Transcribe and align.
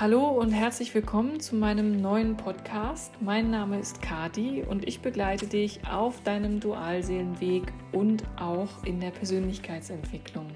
Hallo 0.00 0.26
und 0.26 0.52
herzlich 0.52 0.94
willkommen 0.94 1.38
zu 1.38 1.54
meinem 1.54 2.00
neuen 2.00 2.38
Podcast. 2.38 3.12
Mein 3.20 3.50
Name 3.50 3.78
ist 3.78 4.00
Kati 4.00 4.64
und 4.68 4.88
ich 4.88 5.00
begleite 5.00 5.46
dich 5.46 5.80
auf 5.86 6.22
deinem 6.22 6.60
Dualseelenweg 6.60 7.64
und 7.92 8.24
auch 8.36 8.82
in 8.84 9.00
der 9.00 9.10
Persönlichkeitsentwicklung. 9.10 10.46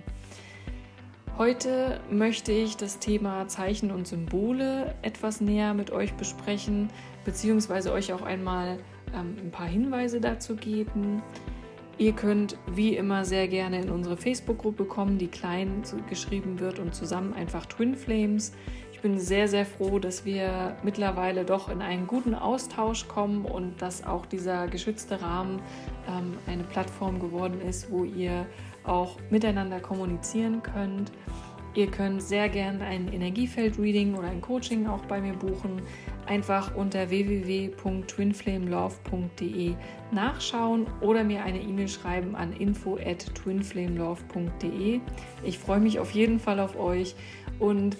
Heute 1.36 2.00
möchte 2.10 2.50
ich 2.50 2.78
das 2.78 2.98
Thema 2.98 3.46
Zeichen 3.46 3.90
und 3.90 4.08
Symbole 4.08 4.94
etwas 5.02 5.42
näher 5.42 5.74
mit 5.74 5.90
euch 5.90 6.14
besprechen, 6.14 6.88
beziehungsweise 7.26 7.92
euch 7.92 8.14
auch 8.14 8.22
einmal 8.22 8.78
ähm, 9.14 9.36
ein 9.38 9.50
paar 9.50 9.68
Hinweise 9.68 10.18
dazu 10.18 10.56
geben. 10.56 11.22
Ihr 11.98 12.12
könnt 12.12 12.58
wie 12.66 12.94
immer 12.94 13.24
sehr 13.24 13.48
gerne 13.48 13.80
in 13.80 13.90
unsere 13.90 14.18
Facebook-Gruppe 14.18 14.84
kommen, 14.84 15.16
die 15.16 15.28
klein 15.28 15.82
geschrieben 16.08 16.60
wird 16.60 16.78
und 16.78 16.94
zusammen 16.94 17.32
einfach 17.32 17.64
Twin 17.64 17.94
Flames. 17.94 18.52
Bin 19.06 19.20
sehr, 19.20 19.46
sehr 19.46 19.64
froh, 19.64 20.00
dass 20.00 20.24
wir 20.24 20.74
mittlerweile 20.82 21.44
doch 21.44 21.68
in 21.68 21.80
einen 21.80 22.08
guten 22.08 22.34
Austausch 22.34 23.06
kommen 23.06 23.44
und 23.44 23.80
dass 23.80 24.04
auch 24.04 24.26
dieser 24.26 24.66
geschützte 24.66 25.22
Rahmen 25.22 25.62
ähm, 26.08 26.36
eine 26.48 26.64
Plattform 26.64 27.20
geworden 27.20 27.60
ist, 27.60 27.88
wo 27.88 28.02
ihr 28.02 28.46
auch 28.82 29.16
miteinander 29.30 29.78
kommunizieren 29.78 30.60
könnt. 30.60 31.12
Ihr 31.76 31.86
könnt 31.86 32.20
sehr 32.20 32.48
gerne 32.48 32.84
ein 32.84 33.12
Energiefeld-Reading 33.12 34.16
oder 34.16 34.26
ein 34.26 34.40
Coaching 34.40 34.88
auch 34.88 35.04
bei 35.04 35.20
mir 35.20 35.34
buchen. 35.34 35.82
Einfach 36.26 36.74
unter 36.74 37.08
www.twinflamelove.de 37.08 39.74
nachschauen 40.10 40.88
oder 41.00 41.22
mir 41.22 41.44
eine 41.44 41.60
E-Mail 41.60 41.86
schreiben 41.86 42.34
an 42.34 42.52
info 42.54 42.96
at 42.96 43.24
twinflamelove.de. 43.36 44.98
Ich 45.44 45.60
freue 45.60 45.78
mich 45.78 46.00
auf 46.00 46.10
jeden 46.10 46.40
Fall 46.40 46.58
auf 46.58 46.76
euch 46.76 47.14
und 47.60 47.96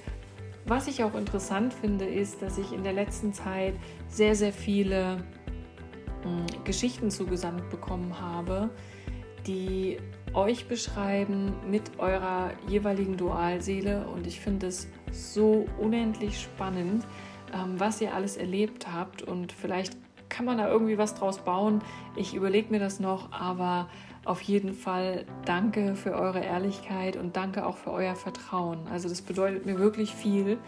was 0.67 0.89
ich 0.89 1.05
auch 1.05 1.15
interessant 1.15 1.73
finde, 1.73 2.05
ist, 2.05 2.43
dass 2.43 2.59
ich 2.59 2.73
in 2.73 2.83
der 2.83 2.93
letzten 2.93 3.33
Zeit 3.33 3.75
sehr, 4.09 4.35
sehr 4.35 4.53
viele 4.53 5.25
äh, 6.25 6.65
Geschichten 6.65 7.11
zugesandt 7.11 7.71
bekommen 7.71 8.21
habe, 8.21 8.71
die 9.47 9.99
euch 10.35 10.67
beschreiben 10.67 11.55
mit 11.71 11.99
eurer 11.99 12.51
jeweiligen 12.69 13.17
Dualseele. 13.17 14.07
Und 14.09 14.27
ich 14.27 14.41
finde 14.41 14.67
es 14.67 14.89
so 15.13 15.67
unendlich 15.79 16.41
spannend, 16.41 17.07
ähm, 17.55 17.79
was 17.79 18.01
ihr 18.01 18.13
alles 18.13 18.37
erlebt 18.37 18.93
habt. 18.93 19.23
Und 19.23 19.53
vielleicht 19.53 19.97
kann 20.37 20.45
man 20.45 20.59
da 20.59 20.69
irgendwie 20.69 20.99
was 20.99 21.15
draus 21.15 21.39
bauen. 21.39 21.81
Ich 22.15 22.35
überlege 22.35 22.71
mir 22.71 22.79
das 22.79 23.01
noch, 23.01 23.33
aber 23.33 23.89
auf 24.27 24.43
jeden 24.43 24.75
Fall 24.75 25.25
danke 25.47 25.97
für 25.97 26.13
eure 26.13 26.41
Ehrlichkeit 26.41 27.17
und 27.17 27.37
danke 27.37 27.65
auch 27.65 27.79
für 27.79 27.91
euer 27.91 28.15
Vertrauen. 28.15 28.81
Also 28.91 29.09
das 29.09 29.23
bedeutet 29.23 29.65
mir 29.65 29.79
wirklich 29.79 30.15
viel 30.15 30.59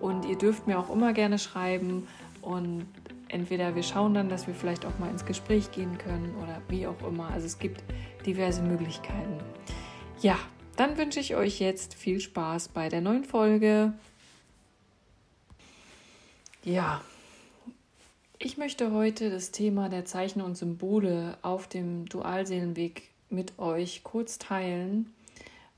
und 0.00 0.24
ihr 0.24 0.38
dürft 0.38 0.68
mir 0.68 0.78
auch 0.78 0.88
immer 0.90 1.12
gerne 1.14 1.40
schreiben 1.40 2.06
und 2.42 2.86
entweder 3.28 3.74
wir 3.74 3.82
schauen 3.82 4.14
dann, 4.14 4.28
dass 4.28 4.46
wir 4.46 4.54
vielleicht 4.54 4.86
auch 4.86 4.96
mal 5.00 5.10
ins 5.10 5.24
Gespräch 5.24 5.72
gehen 5.72 5.98
können 5.98 6.36
oder 6.40 6.62
wie 6.68 6.86
auch 6.86 7.02
immer. 7.06 7.28
Also 7.30 7.46
es 7.46 7.58
gibt 7.58 7.82
diverse 8.24 8.62
Möglichkeiten. 8.62 9.38
Ja, 10.20 10.38
dann 10.76 10.96
wünsche 10.96 11.18
ich 11.18 11.34
euch 11.34 11.58
jetzt 11.58 11.94
viel 11.94 12.20
Spaß 12.20 12.68
bei 12.68 12.88
der 12.88 13.00
neuen 13.00 13.24
Folge. 13.24 13.94
Ja, 16.62 17.00
ich 18.38 18.56
möchte 18.56 18.92
heute 18.92 19.30
das 19.30 19.50
Thema 19.50 19.88
der 19.88 20.04
Zeichen 20.04 20.40
und 20.40 20.56
Symbole 20.56 21.36
auf 21.42 21.66
dem 21.66 22.06
Dualseelenweg 22.06 23.10
mit 23.30 23.58
euch 23.58 24.02
kurz 24.04 24.38
teilen, 24.38 25.12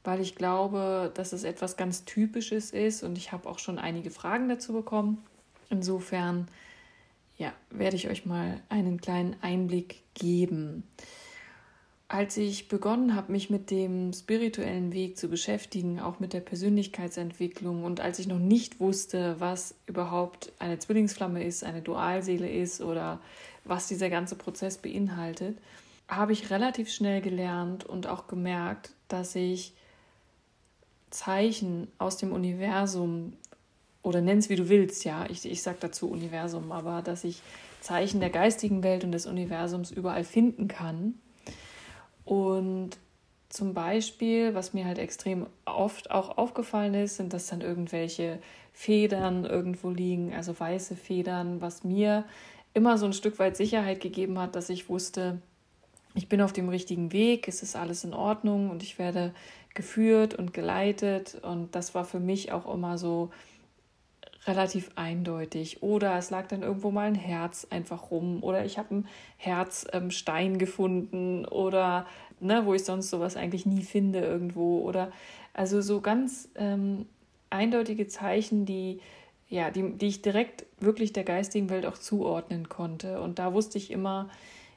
weil 0.04 0.20
ich 0.20 0.34
glaube, 0.34 1.10
dass 1.14 1.32
es 1.32 1.44
etwas 1.44 1.76
ganz 1.76 2.04
Typisches 2.04 2.70
ist 2.70 3.02
und 3.02 3.16
ich 3.16 3.32
habe 3.32 3.48
auch 3.48 3.58
schon 3.58 3.78
einige 3.78 4.10
Fragen 4.10 4.48
dazu 4.48 4.74
bekommen. 4.74 5.24
Insofern 5.70 6.48
ja, 7.38 7.52
werde 7.70 7.96
ich 7.96 8.08
euch 8.08 8.26
mal 8.26 8.60
einen 8.68 9.00
kleinen 9.00 9.36
Einblick 9.40 10.02
geben 10.12 10.82
als 12.10 12.36
ich 12.36 12.66
begonnen 12.66 13.14
habe, 13.14 13.30
mich 13.30 13.50
mit 13.50 13.70
dem 13.70 14.12
spirituellen 14.12 14.92
Weg 14.92 15.16
zu 15.16 15.28
beschäftigen, 15.28 16.00
auch 16.00 16.18
mit 16.18 16.32
der 16.32 16.40
Persönlichkeitsentwicklung 16.40 17.84
und 17.84 18.00
als 18.00 18.18
ich 18.18 18.26
noch 18.26 18.40
nicht 18.40 18.80
wusste, 18.80 19.36
was 19.38 19.76
überhaupt 19.86 20.50
eine 20.58 20.80
Zwillingsflamme 20.80 21.44
ist, 21.44 21.62
eine 21.62 21.82
Dualseele 21.82 22.50
ist 22.50 22.80
oder 22.80 23.20
was 23.64 23.86
dieser 23.86 24.10
ganze 24.10 24.34
Prozess 24.34 24.78
beinhaltet, 24.78 25.56
habe 26.08 26.32
ich 26.32 26.50
relativ 26.50 26.90
schnell 26.90 27.20
gelernt 27.20 27.84
und 27.84 28.08
auch 28.08 28.26
gemerkt, 28.26 28.90
dass 29.06 29.36
ich 29.36 29.72
Zeichen 31.10 31.86
aus 31.98 32.16
dem 32.16 32.32
Universum 32.32 33.34
oder 34.02 34.20
nenn 34.20 34.38
es 34.38 34.48
wie 34.48 34.56
du 34.56 34.68
willst, 34.68 35.04
ja, 35.04 35.26
ich, 35.30 35.48
ich 35.48 35.62
sage 35.62 35.78
dazu 35.78 36.10
Universum, 36.10 36.72
aber 36.72 37.02
dass 37.02 37.22
ich 37.22 37.40
Zeichen 37.80 38.18
der 38.18 38.30
geistigen 38.30 38.82
Welt 38.82 39.04
und 39.04 39.12
des 39.12 39.26
Universums 39.26 39.92
überall 39.92 40.24
finden 40.24 40.66
kann 40.66 41.14
und 42.24 42.90
zum 43.48 43.74
Beispiel, 43.74 44.54
was 44.54 44.74
mir 44.74 44.84
halt 44.84 44.98
extrem 44.98 45.46
oft 45.64 46.10
auch 46.10 46.38
aufgefallen 46.38 46.94
ist, 46.94 47.16
sind, 47.16 47.32
dass 47.32 47.48
dann 47.48 47.62
irgendwelche 47.62 48.38
Federn 48.72 49.44
irgendwo 49.44 49.90
liegen, 49.90 50.32
also 50.32 50.58
weiße 50.58 50.94
Federn, 50.94 51.60
was 51.60 51.82
mir 51.82 52.24
immer 52.74 52.96
so 52.96 53.06
ein 53.06 53.12
Stück 53.12 53.38
weit 53.40 53.56
Sicherheit 53.56 54.00
gegeben 54.00 54.38
hat, 54.38 54.54
dass 54.54 54.68
ich 54.70 54.88
wusste, 54.88 55.42
ich 56.14 56.28
bin 56.28 56.40
auf 56.40 56.52
dem 56.52 56.68
richtigen 56.68 57.12
Weg, 57.12 57.48
es 57.48 57.62
ist 57.62 57.76
alles 57.76 58.04
in 58.04 58.14
Ordnung 58.14 58.70
und 58.70 58.82
ich 58.82 58.98
werde 58.98 59.32
geführt 59.74 60.34
und 60.34 60.52
geleitet. 60.52 61.36
Und 61.42 61.74
das 61.74 61.94
war 61.94 62.04
für 62.04 62.20
mich 62.20 62.52
auch 62.52 62.72
immer 62.72 62.98
so 62.98 63.30
relativ 64.46 64.90
eindeutig. 64.94 65.82
Oder 65.82 66.16
es 66.16 66.30
lag 66.30 66.46
dann 66.48 66.62
irgendwo 66.62 66.90
mal 66.90 67.06
ein 67.06 67.14
Herz 67.14 67.66
einfach 67.70 68.10
rum. 68.10 68.42
Oder 68.42 68.64
ich 68.64 68.78
habe 68.78 68.90
einen 68.90 69.08
Herzstein 69.36 70.52
ähm, 70.52 70.58
gefunden. 70.58 71.44
Oder 71.44 72.06
ne, 72.40 72.64
wo 72.64 72.74
ich 72.74 72.84
sonst 72.84 73.10
sowas 73.10 73.36
eigentlich 73.36 73.66
nie 73.66 73.82
finde 73.82 74.20
irgendwo. 74.20 74.80
Oder 74.80 75.12
also 75.52 75.80
so 75.80 76.00
ganz 76.00 76.48
ähm, 76.54 77.06
eindeutige 77.50 78.06
Zeichen, 78.06 78.64
die, 78.64 79.00
ja, 79.48 79.70
die, 79.70 79.92
die 79.92 80.06
ich 80.06 80.22
direkt 80.22 80.64
wirklich 80.78 81.12
der 81.12 81.24
geistigen 81.24 81.68
Welt 81.68 81.84
auch 81.84 81.98
zuordnen 81.98 82.68
konnte. 82.68 83.20
Und 83.20 83.38
da 83.38 83.52
wusste 83.52 83.78
ich 83.78 83.90
immer, 83.90 84.30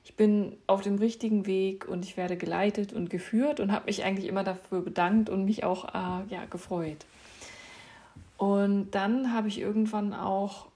ich 0.03 0.15
bin 0.15 0.57
auf 0.67 0.81
dem 0.81 0.97
richtigen 0.97 1.45
Weg 1.45 1.87
und 1.87 2.03
ich 2.03 2.17
werde 2.17 2.35
geleitet 2.35 2.91
und 2.91 3.09
geführt 3.09 3.61
und 3.61 3.71
habe 3.71 3.85
mich 3.85 4.03
eigentlich 4.03 4.27
immer 4.27 4.43
dafür 4.43 4.81
bedankt 4.81 5.29
und 5.29 5.45
mich 5.45 5.63
auch 5.63 5.85
äh, 5.89 6.27
ja, 6.29 6.45
gefreut. 6.49 7.05
Und 8.43 8.91
dann 8.91 9.33
habe 9.33 9.47
ich 9.47 9.57
irgendwann 9.57 10.13
auch 10.13 10.67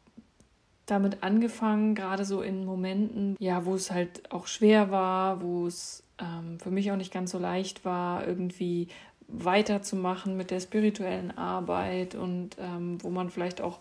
damit 0.85 1.21
angefangen, 1.21 1.95
gerade 1.95 2.23
so 2.23 2.41
in 2.41 2.63
Momenten, 2.63 3.35
ja, 3.39 3.65
wo 3.65 3.75
es 3.75 3.91
halt 3.91 4.31
auch 4.31 4.47
schwer 4.47 4.89
war, 4.89 5.41
wo 5.41 5.67
es 5.67 6.01
ähm, 6.17 6.61
für 6.61 6.71
mich 6.71 6.89
auch 6.93 6.95
nicht 6.95 7.11
ganz 7.11 7.31
so 7.31 7.37
leicht 7.37 7.83
war, 7.83 8.25
irgendwie 8.25 8.87
weiterzumachen 9.27 10.37
mit 10.37 10.49
der 10.49 10.61
spirituellen 10.61 11.37
Arbeit 11.37 12.15
und 12.15 12.51
ähm, 12.57 13.03
wo 13.03 13.09
man 13.09 13.29
vielleicht 13.29 13.59
auch 13.59 13.79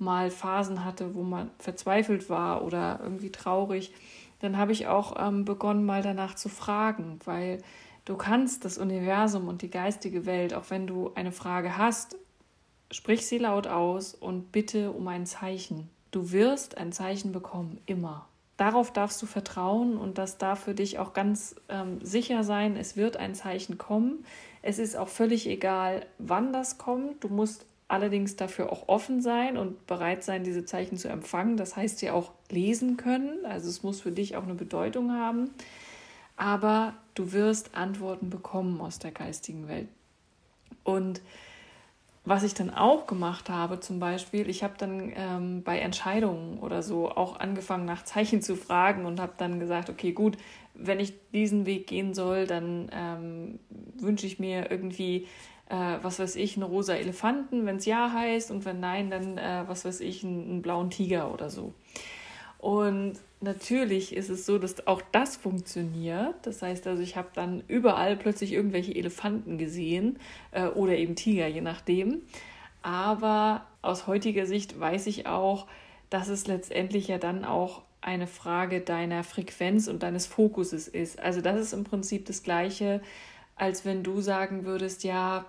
mal 0.00 0.32
Phasen 0.32 0.84
hatte, 0.84 1.14
wo 1.14 1.22
man 1.22 1.50
verzweifelt 1.60 2.28
war 2.28 2.64
oder 2.64 2.98
irgendwie 3.00 3.30
traurig, 3.30 3.92
dann 4.40 4.56
habe 4.56 4.72
ich 4.72 4.88
auch 4.88 5.14
ähm, 5.16 5.44
begonnen, 5.44 5.86
mal 5.86 6.02
danach 6.02 6.34
zu 6.34 6.48
fragen, 6.48 7.20
weil 7.24 7.58
du 8.04 8.16
kannst 8.16 8.64
das 8.64 8.78
Universum 8.78 9.46
und 9.46 9.62
die 9.62 9.70
geistige 9.70 10.26
Welt, 10.26 10.54
auch 10.54 10.70
wenn 10.70 10.88
du 10.88 11.12
eine 11.14 11.30
Frage 11.30 11.78
hast, 11.78 12.16
Sprich 12.90 13.26
sie 13.26 13.38
laut 13.38 13.66
aus 13.66 14.14
und 14.14 14.50
bitte 14.52 14.92
um 14.92 15.06
ein 15.08 15.26
Zeichen. 15.26 15.90
Du 16.10 16.32
wirst 16.32 16.78
ein 16.78 16.92
Zeichen 16.92 17.32
bekommen, 17.32 17.80
immer. 17.86 18.26
Darauf 18.56 18.92
darfst 18.92 19.20
du 19.22 19.26
vertrauen 19.26 19.96
und 19.96 20.18
das 20.18 20.38
darf 20.38 20.64
für 20.64 20.74
dich 20.74 20.98
auch 20.98 21.12
ganz 21.12 21.54
ähm, 21.68 22.00
sicher 22.02 22.42
sein, 22.42 22.76
es 22.76 22.96
wird 22.96 23.16
ein 23.16 23.34
Zeichen 23.34 23.78
kommen. 23.78 24.24
Es 24.62 24.78
ist 24.78 24.96
auch 24.96 25.08
völlig 25.08 25.46
egal, 25.46 26.06
wann 26.18 26.52
das 26.52 26.78
kommt. 26.78 27.22
Du 27.22 27.28
musst 27.28 27.66
allerdings 27.88 28.36
dafür 28.36 28.72
auch 28.72 28.88
offen 28.88 29.20
sein 29.22 29.56
und 29.56 29.86
bereit 29.86 30.24
sein, 30.24 30.44
diese 30.44 30.64
Zeichen 30.64 30.96
zu 30.96 31.08
empfangen. 31.08 31.56
Das 31.56 31.76
heißt 31.76 32.02
ja 32.02 32.14
auch 32.14 32.32
lesen 32.50 32.96
können. 32.96 33.44
Also 33.46 33.68
es 33.68 33.82
muss 33.82 34.00
für 34.00 34.12
dich 34.12 34.36
auch 34.36 34.42
eine 34.42 34.54
Bedeutung 34.54 35.12
haben. 35.12 35.50
Aber 36.36 36.94
du 37.14 37.32
wirst 37.32 37.74
Antworten 37.74 38.28
bekommen 38.30 38.80
aus 38.80 38.98
der 38.98 39.12
geistigen 39.12 39.68
Welt. 39.68 39.88
Und 40.84 41.20
was 42.28 42.42
ich 42.42 42.54
dann 42.54 42.70
auch 42.70 43.06
gemacht 43.06 43.48
habe, 43.48 43.80
zum 43.80 43.98
Beispiel, 43.98 44.48
ich 44.50 44.62
habe 44.62 44.74
dann 44.76 45.12
ähm, 45.16 45.62
bei 45.62 45.78
Entscheidungen 45.78 46.58
oder 46.58 46.82
so 46.82 47.10
auch 47.10 47.40
angefangen, 47.40 47.86
nach 47.86 48.04
Zeichen 48.04 48.42
zu 48.42 48.54
fragen 48.54 49.06
und 49.06 49.18
habe 49.18 49.32
dann 49.38 49.58
gesagt, 49.58 49.88
okay, 49.88 50.12
gut, 50.12 50.36
wenn 50.74 51.00
ich 51.00 51.14
diesen 51.32 51.64
Weg 51.64 51.86
gehen 51.86 52.14
soll, 52.14 52.46
dann 52.46 52.90
ähm, 52.92 53.58
wünsche 53.98 54.26
ich 54.26 54.38
mir 54.38 54.70
irgendwie, 54.70 55.26
äh, 55.70 55.96
was 56.02 56.18
weiß 56.18 56.36
ich, 56.36 56.56
einen 56.56 56.64
rosa 56.64 56.94
Elefanten, 56.94 57.64
wenn 57.66 57.76
es 57.76 57.86
ja 57.86 58.12
heißt, 58.12 58.50
und 58.50 58.64
wenn 58.64 58.78
nein, 58.78 59.10
dann, 59.10 59.38
äh, 59.38 59.64
was 59.66 59.84
weiß 59.84 60.00
ich, 60.00 60.22
einen, 60.22 60.50
einen 60.50 60.62
blauen 60.62 60.90
Tiger 60.90 61.32
oder 61.32 61.48
so. 61.48 61.72
Und 62.58 63.14
natürlich 63.40 64.14
ist 64.14 64.30
es 64.30 64.46
so, 64.46 64.58
dass 64.58 64.86
auch 64.86 65.02
das 65.12 65.36
funktioniert. 65.36 66.34
Das 66.42 66.62
heißt 66.62 66.86
also, 66.86 67.02
ich 67.02 67.16
habe 67.16 67.28
dann 67.34 67.62
überall 67.68 68.16
plötzlich 68.16 68.52
irgendwelche 68.52 68.94
Elefanten 68.94 69.58
gesehen 69.58 70.18
äh, 70.52 70.66
oder 70.66 70.96
eben 70.96 71.16
Tiger, 71.16 71.46
je 71.46 71.60
nachdem. 71.60 72.22
Aber 72.82 73.66
aus 73.82 74.06
heutiger 74.06 74.46
Sicht 74.46 74.78
weiß 74.78 75.06
ich 75.06 75.26
auch, 75.26 75.66
dass 76.10 76.28
es 76.28 76.46
letztendlich 76.46 77.08
ja 77.08 77.18
dann 77.18 77.44
auch 77.44 77.82
eine 78.00 78.26
Frage 78.26 78.80
deiner 78.80 79.24
Frequenz 79.24 79.88
und 79.88 80.02
deines 80.02 80.26
Fokuses 80.26 80.88
ist. 80.88 81.18
Also 81.18 81.40
das 81.40 81.60
ist 81.60 81.72
im 81.72 81.84
Prinzip 81.84 82.26
das 82.26 82.42
gleiche, 82.42 83.02
als 83.56 83.84
wenn 83.84 84.02
du 84.02 84.20
sagen 84.20 84.64
würdest, 84.64 85.04
ja, 85.04 85.44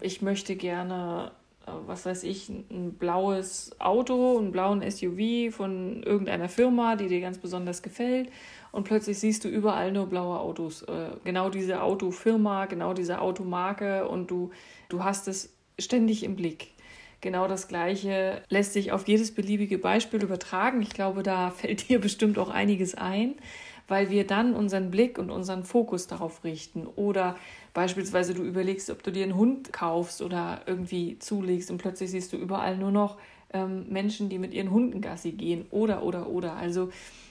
ich 0.00 0.22
möchte 0.22 0.56
gerne, 0.56 1.32
was 1.66 2.06
weiß 2.06 2.24
ich, 2.24 2.48
ein 2.48 2.94
blaues 2.98 3.70
Auto, 3.78 4.38
einen 4.38 4.52
blauen 4.52 4.82
SUV 4.88 5.54
von 5.54 6.02
irgendeiner 6.02 6.48
Firma, 6.48 6.96
die 6.96 7.08
dir 7.08 7.20
ganz 7.20 7.38
besonders 7.38 7.82
gefällt. 7.82 8.30
Und 8.72 8.84
plötzlich 8.84 9.18
siehst 9.18 9.44
du 9.44 9.48
überall 9.48 9.92
nur 9.92 10.06
blaue 10.06 10.40
Autos. 10.40 10.82
Äh, 10.82 11.10
genau 11.24 11.50
diese 11.50 11.82
Autofirma, 11.82 12.66
genau 12.66 12.94
diese 12.94 13.20
Automarke 13.20 14.08
und 14.08 14.30
du, 14.30 14.50
du 14.88 15.04
hast 15.04 15.28
es 15.28 15.54
ständig 15.78 16.24
im 16.24 16.36
Blick. 16.36 16.72
Genau 17.20 17.46
das 17.46 17.68
Gleiche 17.68 18.42
lässt 18.48 18.72
sich 18.72 18.90
auf 18.90 19.06
jedes 19.06 19.32
beliebige 19.32 19.78
Beispiel 19.78 20.22
übertragen. 20.22 20.82
Ich 20.82 20.90
glaube, 20.90 21.22
da 21.22 21.50
fällt 21.56 21.88
dir 21.88 22.00
bestimmt 22.00 22.38
auch 22.38 22.50
einiges 22.50 22.94
ein, 22.94 23.36
weil 23.86 24.10
wir 24.10 24.26
dann 24.26 24.54
unseren 24.54 24.90
Blick 24.90 25.18
und 25.18 25.30
unseren 25.30 25.64
Fokus 25.64 26.06
darauf 26.06 26.42
richten. 26.42 26.86
Oder 26.86 27.36
beispielsweise 27.74 28.34
du 28.34 28.42
überlegst, 28.42 28.90
ob 28.90 29.02
du 29.02 29.10
dir 29.10 29.24
einen 29.24 29.36
Hund 29.36 29.72
kaufst 29.72 30.22
oder 30.22 30.62
irgendwie 30.66 31.18
zulegst 31.18 31.70
und 31.70 31.78
plötzlich 31.78 32.10
siehst 32.10 32.32
du 32.32 32.36
überall 32.36 32.76
nur 32.76 32.90
noch 32.90 33.18
ähm, 33.52 33.86
Menschen, 33.88 34.28
die 34.28 34.38
mit 34.38 34.54
ihren 34.54 34.70
Hunden 34.70 35.00
Gassi 35.00 35.32
gehen. 35.32 35.66
Oder, 35.70 36.02
oder, 36.02 36.28
oder. 36.28 36.54
Also, 36.54 36.90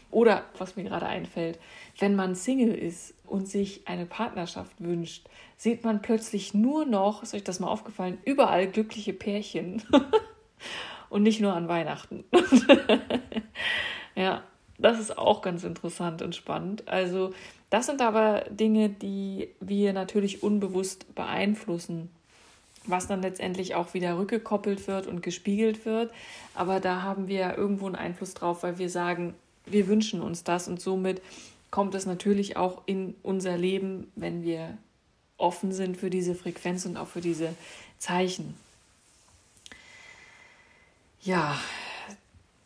oder 0.09 0.45
was 0.57 0.75
mir 0.75 0.83
gerade 0.83 1.05
einfällt, 1.05 1.59
wenn 1.99 2.15
man 2.15 2.35
Single 2.35 2.73
ist 2.73 3.13
und 3.25 3.47
sich 3.47 3.87
eine 3.87 4.05
Partnerschaft 4.05 4.75
wünscht, 4.79 5.27
sieht 5.57 5.83
man 5.83 6.01
plötzlich 6.01 6.53
nur 6.53 6.85
noch, 6.85 7.23
ist 7.23 7.33
euch 7.33 7.43
das 7.43 7.59
mal 7.59 7.69
aufgefallen, 7.69 8.17
überall 8.25 8.67
glückliche 8.67 9.13
Pärchen. 9.13 9.83
und 11.09 11.23
nicht 11.23 11.41
nur 11.41 11.53
an 11.53 11.67
Weihnachten. 11.67 12.23
ja, 14.15 14.43
das 14.81 14.99
ist 14.99 15.17
auch 15.17 15.41
ganz 15.41 15.63
interessant 15.63 16.21
und 16.21 16.35
spannend. 16.35 16.87
Also, 16.87 17.33
das 17.69 17.85
sind 17.85 18.01
aber 18.01 18.41
Dinge, 18.49 18.89
die 18.89 19.49
wir 19.59 19.93
natürlich 19.93 20.43
unbewusst 20.43 21.15
beeinflussen, 21.15 22.09
was 22.85 23.07
dann 23.07 23.21
letztendlich 23.21 23.75
auch 23.75 23.93
wieder 23.93 24.17
rückgekoppelt 24.17 24.87
wird 24.87 25.07
und 25.07 25.21
gespiegelt 25.21 25.85
wird. 25.85 26.11
Aber 26.55 26.79
da 26.79 27.01
haben 27.01 27.27
wir 27.27 27.57
irgendwo 27.57 27.85
einen 27.85 27.95
Einfluss 27.95 28.33
drauf, 28.33 28.63
weil 28.63 28.77
wir 28.77 28.89
sagen, 28.89 29.35
wir 29.65 29.87
wünschen 29.87 30.21
uns 30.21 30.43
das 30.43 30.67
und 30.67 30.81
somit 30.81 31.21
kommt 31.69 31.95
es 31.95 32.05
natürlich 32.05 32.57
auch 32.57 32.81
in 32.85 33.15
unser 33.23 33.57
Leben, 33.57 34.11
wenn 34.15 34.43
wir 34.43 34.77
offen 35.37 35.71
sind 35.71 35.97
für 35.97 36.09
diese 36.09 36.35
Frequenz 36.35 36.85
und 36.85 36.97
auch 36.97 37.07
für 37.07 37.21
diese 37.21 37.55
Zeichen. 37.97 38.55
Ja, 41.21 41.57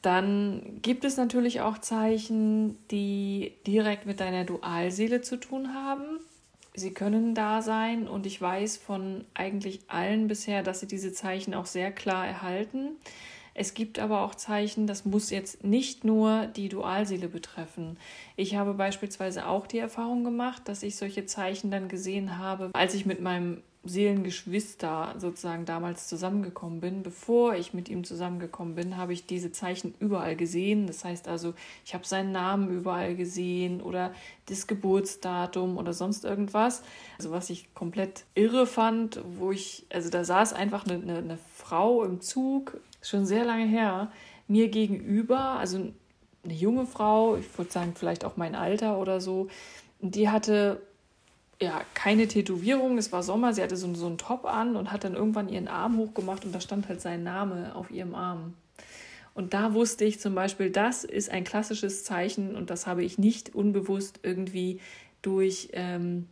dann 0.05 0.79
gibt 0.81 1.03
es 1.03 1.17
natürlich 1.17 1.61
auch 1.61 1.79
Zeichen, 1.79 2.77
die 2.91 3.53
direkt 3.65 4.05
mit 4.05 4.19
deiner 4.19 4.43
Dualseele 4.43 5.21
zu 5.21 5.37
tun 5.37 5.73
haben. 5.73 6.19
Sie 6.75 6.93
können 6.93 7.33
da 7.33 7.61
sein 7.61 8.07
und 8.07 8.25
ich 8.25 8.39
weiß 8.39 8.77
von 8.77 9.23
eigentlich 9.33 9.79
allen 9.87 10.27
bisher, 10.27 10.61
dass 10.61 10.81
sie 10.81 10.87
diese 10.87 11.13
Zeichen 11.13 11.53
auch 11.53 11.65
sehr 11.65 11.91
klar 11.91 12.27
erhalten. 12.27 12.97
Es 13.57 13.73
gibt 13.73 13.99
aber 13.99 14.21
auch 14.21 14.35
Zeichen, 14.35 14.85
das 14.85 15.05
muss 15.05 15.29
jetzt 15.29 15.63
nicht 15.63 16.03
nur 16.03 16.47
die 16.47 16.67
Dualseele 16.67 17.29
betreffen. 17.29 17.97
Ich 18.35 18.55
habe 18.55 18.73
beispielsweise 18.73 19.47
auch 19.47 19.65
die 19.65 19.79
Erfahrung 19.79 20.25
gemacht, 20.25 20.63
dass 20.65 20.83
ich 20.83 20.97
solche 20.97 21.25
Zeichen 21.25 21.71
dann 21.71 21.87
gesehen 21.87 22.37
habe, 22.37 22.69
als 22.73 22.93
ich 22.93 23.05
mit 23.05 23.21
meinem 23.21 23.63
Seelengeschwister 23.85 25.15
sozusagen 25.17 25.65
damals 25.65 26.07
zusammengekommen 26.07 26.79
bin. 26.79 27.03
Bevor 27.03 27.55
ich 27.55 27.73
mit 27.73 27.87
ihm 27.87 28.03
zusammengekommen 28.03 28.75
bin, 28.75 28.97
habe 28.97 29.13
ich 29.13 29.25
diese 29.25 29.51
Zeichen 29.51 29.93
überall 29.99 30.35
gesehen. 30.35 30.87
Das 30.87 31.05
heißt 31.05 31.27
also, 31.27 31.53
ich 31.85 31.93
habe 31.93 32.05
seinen 32.05 32.31
Namen 32.31 32.69
überall 32.69 33.15
gesehen 33.15 33.81
oder 33.81 34.13
das 34.47 34.67
Geburtsdatum 34.67 35.77
oder 35.77 35.93
sonst 35.93 36.25
irgendwas. 36.25 36.83
Also 37.17 37.31
was 37.31 37.49
ich 37.49 37.73
komplett 37.73 38.25
irre 38.33 38.65
fand, 38.65 39.21
wo 39.37 39.51
ich, 39.51 39.85
also 39.91 40.09
da 40.09 40.23
saß 40.23 40.53
einfach 40.53 40.85
eine, 40.85 40.95
eine, 40.95 41.17
eine 41.17 41.37
Frau 41.55 42.03
im 42.03 42.21
Zug, 42.21 42.77
schon 43.01 43.25
sehr 43.25 43.45
lange 43.45 43.65
her, 43.65 44.11
mir 44.47 44.69
gegenüber, 44.69 45.39
also 45.39 45.77
eine 46.43 46.53
junge 46.53 46.85
Frau, 46.85 47.37
ich 47.37 47.57
würde 47.57 47.71
sagen 47.71 47.93
vielleicht 47.95 48.25
auch 48.25 48.37
mein 48.37 48.55
Alter 48.55 48.97
oder 48.97 49.21
so, 49.21 49.47
die 49.99 50.29
hatte 50.29 50.81
ja, 51.61 51.81
keine 51.93 52.27
Tätowierung, 52.27 52.97
es 52.97 53.11
war 53.11 53.23
Sommer, 53.23 53.53
sie 53.53 53.63
hatte 53.63 53.77
so, 53.77 53.93
so 53.95 54.07
einen 54.07 54.17
Top 54.17 54.45
an 54.45 54.75
und 54.75 54.91
hat 54.91 55.03
dann 55.03 55.15
irgendwann 55.15 55.49
ihren 55.49 55.67
Arm 55.67 55.97
hochgemacht 55.97 56.45
und 56.45 56.53
da 56.53 56.59
stand 56.59 56.89
halt 56.89 57.01
sein 57.01 57.23
Name 57.23 57.75
auf 57.75 57.91
ihrem 57.91 58.13
Arm. 58.13 58.55
Und 59.33 59.53
da 59.53 59.73
wusste 59.73 60.05
ich 60.05 60.19
zum 60.19 60.33
Beispiel, 60.33 60.69
das 60.69 61.03
ist 61.03 61.29
ein 61.29 61.43
klassisches 61.43 62.03
Zeichen 62.03 62.55
und 62.55 62.69
das 62.69 62.87
habe 62.87 63.03
ich 63.03 63.17
nicht 63.17 63.53
unbewusst 63.53 64.21
irgendwie 64.23 64.79
durch, 65.21 65.69
ähm, 65.73 66.27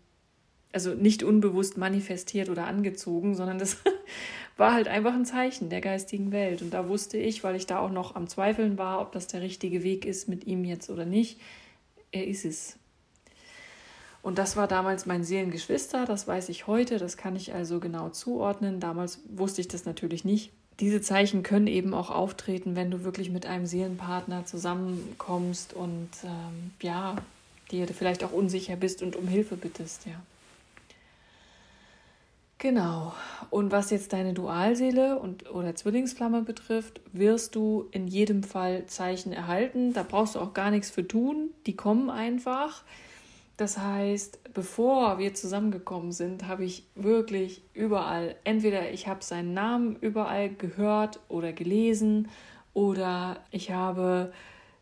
also 0.72 0.94
nicht 0.94 1.22
unbewusst 1.22 1.78
manifestiert 1.78 2.50
oder 2.50 2.66
angezogen, 2.66 3.36
sondern 3.36 3.60
das 3.60 3.78
war 4.58 4.74
halt 4.74 4.88
einfach 4.88 5.14
ein 5.14 5.26
Zeichen 5.26 5.70
der 5.70 5.82
geistigen 5.82 6.32
Welt. 6.32 6.62
Und 6.62 6.74
da 6.74 6.88
wusste 6.88 7.18
ich, 7.18 7.44
weil 7.44 7.56
ich 7.56 7.66
da 7.66 7.80
auch 7.80 7.92
noch 7.92 8.16
am 8.16 8.28
Zweifeln 8.28 8.78
war, 8.78 9.02
ob 9.02 9.12
das 9.12 9.28
der 9.28 9.42
richtige 9.42 9.84
Weg 9.84 10.06
ist 10.06 10.30
mit 10.30 10.48
ihm 10.48 10.64
jetzt 10.64 10.90
oder 10.90 11.06
nicht, 11.06 11.40
er 12.12 12.26
ist 12.26 12.46
es. 12.46 12.78
Und 14.24 14.38
das 14.38 14.56
war 14.56 14.68
damals 14.68 15.06
mein 15.06 15.26
Seelengeschwister, 15.26 16.06
das 16.06 16.28
weiß 16.28 16.48
ich 16.48 16.66
heute, 16.66 16.98
das 16.98 17.18
kann 17.18 17.36
ich 17.36 17.54
also 17.54 17.82
genau 17.82 18.10
zuordnen. 18.10 18.80
Damals 18.80 19.20
wusste 19.28 19.60
ich 19.60 19.68
das 19.68 19.84
natürlich 19.86 20.24
nicht. 20.24 20.52
Diese 20.80 21.02
Zeichen 21.02 21.44
können 21.44 21.68
eben 21.68 21.94
auch 21.94 22.10
auftreten, 22.10 22.78
wenn 22.78 22.90
du 22.90 23.04
wirklich 23.04 23.30
mit 23.30 23.46
einem 23.46 23.66
Seelenpartner 23.66 24.46
zusammenkommst 24.46 25.74
und 25.74 26.10
ähm, 26.24 26.72
ja, 26.82 27.18
dir 27.70 27.86
vielleicht 27.88 28.24
auch 28.24 28.32
unsicher 28.32 28.78
bist 28.78 29.04
und 29.04 29.18
um 29.18 29.28
Hilfe 29.28 29.58
bittest, 29.58 30.06
ja. 30.06 30.16
Genau. 32.60 33.14
Und 33.50 33.74
was 33.74 33.90
jetzt 33.90 34.14
deine 34.14 34.34
Dualseele 34.34 35.20
und 35.20 35.52
oder 35.52 35.76
Zwillingsflamme 35.76 36.44
betrifft, 36.44 37.02
wirst 37.12 37.56
du 37.56 37.90
in 37.92 38.08
jedem 38.08 38.42
Fall 38.42 38.86
Zeichen 38.86 39.34
erhalten. 39.34 39.92
Da 39.92 40.04
brauchst 40.04 40.36
du 40.36 40.40
auch 40.40 40.54
gar 40.54 40.72
nichts 40.72 40.90
für 40.90 41.06
tun. 41.06 41.50
Die 41.66 41.76
kommen 41.76 42.10
einfach. 42.10 42.84
Das 43.58 43.78
heißt, 43.78 44.54
bevor 44.54 45.20
wir 45.20 45.36
zusammengekommen 45.36 46.12
sind, 46.12 46.48
habe 46.48 46.66
ich 46.66 46.88
wirklich 46.96 47.62
überall, 47.74 48.36
entweder 48.44 48.92
ich 48.92 49.08
habe 49.08 49.24
seinen 49.24 49.54
Namen 49.54 49.96
überall 49.98 50.50
gehört 50.50 51.20
oder 51.30 51.54
gelesen 51.54 52.30
oder 52.74 53.38
ich 53.52 53.70
habe 53.70 54.34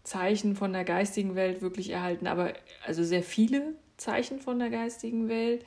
Zeichen 0.04 0.56
von 0.56 0.72
der 0.72 0.86
geistigen 0.86 1.36
Welt 1.36 1.62
wirklich 1.62 1.90
erhalten, 1.90 2.28
aber 2.28 2.54
also 2.86 3.04
sehr 3.04 3.24
viele 3.24 3.76
Zeichen 3.98 4.40
von 4.40 4.58
der 4.58 4.70
geistigen 4.70 5.28
Welt, 5.28 5.66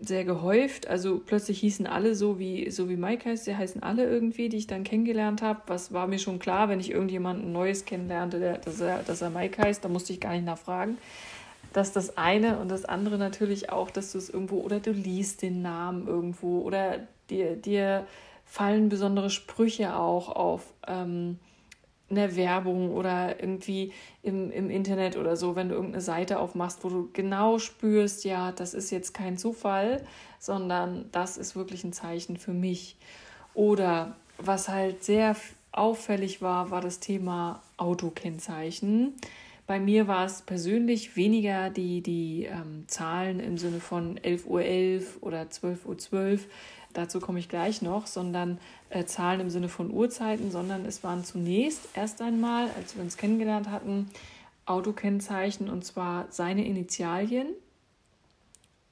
sehr 0.00 0.24
gehäuft. 0.24 0.88
Also 0.88 1.22
plötzlich 1.24 1.60
hießen 1.60 1.86
alle 1.86 2.16
so 2.16 2.40
wie, 2.40 2.70
so 2.70 2.88
wie 2.88 2.96
Mike 2.96 3.30
heißt, 3.30 3.44
sie 3.44 3.56
heißen 3.56 3.84
alle 3.84 4.04
irgendwie, 4.04 4.48
die 4.48 4.56
ich 4.56 4.66
dann 4.66 4.82
kennengelernt 4.82 5.42
habe. 5.42 5.62
Was 5.68 5.92
war 5.92 6.08
mir 6.08 6.18
schon 6.18 6.40
klar, 6.40 6.68
wenn 6.68 6.80
ich 6.80 6.90
irgendjemanden 6.90 7.52
Neues 7.52 7.84
kennenlernte, 7.84 8.40
der, 8.40 8.58
dass, 8.58 8.80
er, 8.80 9.04
dass 9.04 9.22
er 9.22 9.30
Mike 9.30 9.62
heißt, 9.62 9.84
da 9.84 9.88
musste 9.88 10.12
ich 10.12 10.20
gar 10.20 10.32
nicht 10.32 10.44
nachfragen 10.44 10.98
dass 11.72 11.92
das 11.92 12.16
eine 12.16 12.58
und 12.58 12.70
das 12.70 12.84
andere 12.84 13.18
natürlich 13.18 13.70
auch, 13.70 13.90
dass 13.90 14.12
du 14.12 14.18
es 14.18 14.30
irgendwo 14.30 14.60
oder 14.60 14.80
du 14.80 14.92
liest 14.92 15.42
den 15.42 15.62
Namen 15.62 16.06
irgendwo 16.06 16.60
oder 16.60 17.00
dir, 17.30 17.56
dir 17.56 18.06
fallen 18.44 18.88
besondere 18.88 19.30
Sprüche 19.30 19.96
auch 19.96 20.28
auf 20.28 20.74
ähm, 20.86 21.38
einer 22.12 22.36
Werbung 22.36 22.92
oder 22.92 23.40
irgendwie 23.40 23.92
im, 24.22 24.50
im 24.50 24.70
Internet 24.70 25.16
oder 25.16 25.36
so, 25.36 25.56
wenn 25.56 25.70
du 25.70 25.74
irgendeine 25.74 26.02
Seite 26.02 26.38
aufmachst, 26.38 26.84
wo 26.84 26.90
du 26.90 27.08
genau 27.12 27.58
spürst, 27.58 28.24
ja, 28.24 28.52
das 28.52 28.74
ist 28.74 28.90
jetzt 28.90 29.14
kein 29.14 29.38
Zufall, 29.38 30.04
sondern 30.38 31.06
das 31.12 31.38
ist 31.38 31.56
wirklich 31.56 31.84
ein 31.84 31.92
Zeichen 31.92 32.36
für 32.36 32.52
mich. 32.52 32.96
Oder 33.54 34.16
was 34.38 34.68
halt 34.68 35.02
sehr 35.02 35.34
auffällig 35.72 36.42
war, 36.42 36.70
war 36.70 36.82
das 36.82 37.00
Thema 37.00 37.62
Autokennzeichen. 37.78 39.14
Bei 39.72 39.80
mir 39.80 40.06
war 40.06 40.26
es 40.26 40.42
persönlich 40.42 41.16
weniger 41.16 41.70
die, 41.70 42.02
die 42.02 42.44
ähm, 42.44 42.84
Zahlen 42.88 43.40
im 43.40 43.56
Sinne 43.56 43.80
von 43.80 44.18
11.11 44.18 44.44
Uhr 44.44 44.60
.11 44.60 45.04
oder 45.22 45.42
12.12 45.44 45.86
Uhr. 45.86 45.94
.12. 45.94 46.40
Dazu 46.92 47.20
komme 47.20 47.38
ich 47.38 47.48
gleich 47.48 47.80
noch, 47.80 48.06
sondern 48.06 48.58
äh, 48.90 49.06
Zahlen 49.06 49.40
im 49.40 49.48
Sinne 49.48 49.70
von 49.70 49.90
Uhrzeiten, 49.90 50.50
sondern 50.50 50.84
es 50.84 51.02
waren 51.02 51.24
zunächst 51.24 51.88
erst 51.94 52.20
einmal, 52.20 52.68
als 52.76 52.96
wir 52.96 53.02
uns 53.02 53.16
kennengelernt 53.16 53.70
hatten, 53.70 54.10
Autokennzeichen 54.66 55.70
und 55.70 55.86
zwar 55.86 56.26
seine 56.28 56.66
Initialien 56.66 57.46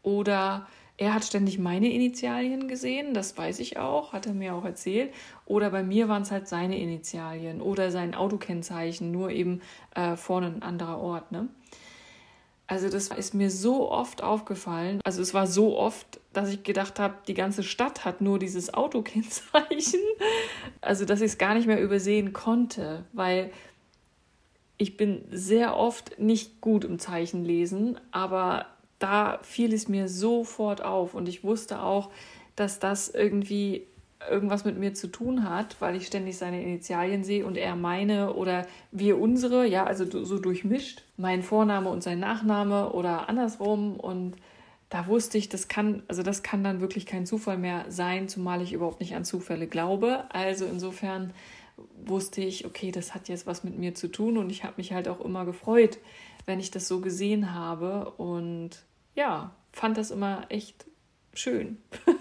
oder 0.03 0.67
er 1.01 1.15
hat 1.15 1.25
ständig 1.25 1.59
meine 1.59 1.91
Initialien 1.91 2.69
gesehen, 2.69 3.15
das 3.15 3.37
weiß 3.39 3.59
ich 3.61 3.79
auch, 3.79 4.13
hat 4.13 4.27
er 4.27 4.35
mir 4.35 4.55
auch 4.55 4.67
erzählt. 4.67 5.15
Oder 5.47 5.71
bei 5.71 5.83
mir 5.83 6.11
waren 6.11 6.21
es 6.21 6.31
halt 6.31 6.47
seine 6.47 6.79
Initialien 6.79 7.63
oder 7.63 7.91
sein 7.91 8.15
Autokennzeichen, 8.15 9.11
nur 9.11 9.31
eben 9.31 9.63
äh, 9.95 10.15
vorne 10.17 10.49
ein 10.49 10.63
anderer 10.63 11.01
Ort. 11.01 11.33
Ne? 11.33 11.49
Also 12.67 12.91
das 12.91 13.09
ist 13.09 13.33
mir 13.33 13.51
so 13.51 13.91
oft 13.91 14.23
aufgefallen. 14.23 15.01
Also 15.03 15.23
es 15.23 15.33
war 15.33 15.47
so 15.47 15.79
oft, 15.79 16.21
dass 16.35 16.51
ich 16.51 16.65
gedacht 16.65 16.99
habe, 16.99 17.15
die 17.27 17.35
ganze 17.35 17.63
Stadt 17.63 18.05
hat 18.05 18.21
nur 18.21 18.39
dieses 18.39 18.73
Autokennzeichen. 18.75 20.01
Also, 20.83 21.05
dass 21.05 21.21
ich 21.21 21.33
es 21.33 21.39
gar 21.39 21.55
nicht 21.55 21.67
mehr 21.67 21.81
übersehen 21.81 22.33
konnte, 22.33 23.05
weil 23.13 23.51
ich 24.79 24.97
bin 24.97 25.25
sehr 25.31 25.77
oft 25.77 26.19
nicht 26.19 26.63
gut 26.63 26.85
im 26.85 26.99
Zeichenlesen, 26.99 28.01
aber 28.13 28.67
da 29.01 29.41
fiel 29.43 29.75
es 29.75 29.89
mir 29.89 30.09
sofort 30.09 30.85
auf 30.85 31.15
und 31.15 31.29
ich 31.29 31.43
wusste 31.43 31.83
auch, 31.83 32.11
dass 32.55 32.79
das 32.79 33.09
irgendwie 33.09 33.87
irgendwas 34.29 34.65
mit 34.65 34.79
mir 34.79 34.93
zu 34.93 35.09
tun 35.09 35.49
hat, 35.49 35.81
weil 35.81 35.97
ich 35.97 36.07
ständig 36.07 36.37
seine 36.37 36.63
Initialien 36.63 37.25
sehe 37.25 37.47
und 37.47 37.57
er 37.57 37.75
meine 37.75 38.35
oder 38.35 38.67
wir 38.93 39.19
unsere, 39.19 39.67
ja, 39.67 39.85
also 39.85 40.05
so 40.25 40.39
durchmischt, 40.39 41.03
mein 41.17 41.43
Vorname 41.43 41.89
und 41.89 42.03
sein 42.03 42.21
Nachname 42.21 42.93
oder 42.93 43.29
andersrum 43.29 43.99
und 43.99 44.37
da 44.91 45.07
wusste 45.07 45.39
ich, 45.39 45.49
das 45.49 45.69
kann, 45.69 46.03
also 46.09 46.23
das 46.23 46.43
kann 46.43 46.63
dann 46.63 46.81
wirklich 46.81 47.07
kein 47.07 47.25
Zufall 47.25 47.57
mehr 47.57 47.87
sein, 47.89 48.29
zumal 48.29 48.61
ich 48.61 48.73
überhaupt 48.73 49.01
nicht 49.01 49.15
an 49.15 49.25
Zufälle 49.25 49.69
glaube. 49.69 50.25
Also 50.31 50.67
insofern 50.67 51.33
wusste 52.05 52.41
ich, 52.43 52.67
okay, 52.67 52.91
das 52.91 53.15
hat 53.15 53.29
jetzt 53.29 53.47
was 53.47 53.63
mit 53.63 53.79
mir 53.79 53.95
zu 53.95 54.09
tun 54.09 54.37
und 54.37 54.51
ich 54.51 54.65
habe 54.65 54.75
mich 54.77 54.93
halt 54.93 55.09
auch 55.09 55.21
immer 55.21 55.45
gefreut, 55.45 55.99
wenn 56.47 56.61
ich 56.61 56.71
das 56.71 56.89
so 56.89 57.01
gesehen 57.01 57.55
habe 57.55 58.11
und 58.13 58.71
ja, 59.15 59.55
fand 59.73 59.97
das 59.97 60.11
immer 60.11 60.47
echt 60.49 60.87
schön. 61.35 61.79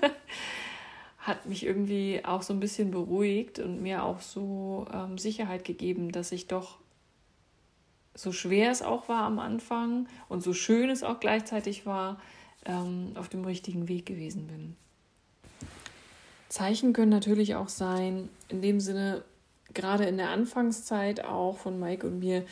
hat 1.20 1.46
mich 1.46 1.66
irgendwie 1.66 2.22
auch 2.24 2.42
so 2.42 2.54
ein 2.54 2.60
bisschen 2.60 2.92
beruhigt 2.92 3.60
und 3.60 3.82
mir 3.82 4.04
auch 4.04 4.22
so 4.22 4.88
ähm, 4.92 5.18
Sicherheit 5.18 5.64
gegeben, 5.64 6.12
dass 6.12 6.32
ich 6.32 6.48
doch 6.48 6.80
so 8.16 8.32
schwer 8.32 8.72
es 8.72 8.82
auch 8.82 9.08
war 9.08 9.24
am 9.24 9.40
Anfang 9.40 10.08
und 10.28 10.42
so 10.42 10.54
schön 10.54 10.90
es 10.90 11.04
auch 11.04 11.20
gleichzeitig 11.20 11.86
war, 11.86 12.20
ähm, 12.66 13.12
auf 13.16 13.30
dem 13.30 13.46
richtigen 13.46 13.88
Weg 13.88 14.06
gewesen 14.06 14.48
bin. 14.48 14.76
Zeichen 16.50 16.94
können 16.94 17.12
natürlich 17.12 17.56
auch 17.56 17.70
sein, 17.70 18.28
in 18.50 18.62
dem 18.62 18.80
Sinne, 18.80 19.24
gerade 19.74 20.06
in 20.06 20.18
der 20.18 20.30
Anfangszeit 20.30 21.24
auch 21.24 21.58
von 21.60 21.80
Mike 21.80 22.08
und 22.08 22.20
mir, 22.20 22.44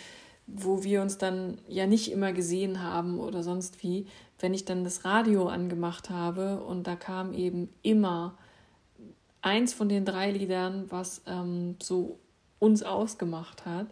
wo 0.48 0.84
wir 0.84 1.02
uns 1.02 1.18
dann 1.18 1.60
ja 1.68 1.86
nicht 1.86 2.12
immer 2.12 2.32
gesehen 2.32 2.82
haben 2.82 3.20
oder 3.20 3.44
sonst 3.44 3.84
wie, 3.84 4.08
wenn 4.40 4.54
ich 4.54 4.66
dann 4.66 4.84
das 4.84 5.04
Radio 5.04 5.48
angemacht 5.48 6.10
habe 6.10 6.62
und 6.62 6.88
da 6.88 6.96
kam 6.96 7.34
eben 7.34 7.70
immer 7.82 8.38
eins 9.42 9.74
von 9.74 9.90
den 9.90 10.06
drei 10.06 10.32
Liedern, 10.32 10.86
was 10.90 11.22
ähm, 11.28 11.76
so 11.82 12.18
uns 12.60 12.82
ausgemacht 12.82 13.66
hat. 13.66 13.88